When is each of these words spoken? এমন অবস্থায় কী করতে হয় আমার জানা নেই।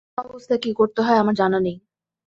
এমন 0.11 0.25
অবস্থায় 0.25 0.61
কী 0.63 0.71
করতে 0.79 0.99
হয় 1.01 1.17
আমার 1.17 1.35
জানা 1.35 1.59
নেই। 1.59 1.77